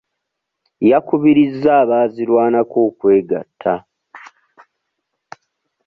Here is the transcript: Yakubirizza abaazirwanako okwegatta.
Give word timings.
Yakubirizza 0.89 1.69
abaazirwanako 1.83 2.77
okwegatta. 2.89 3.73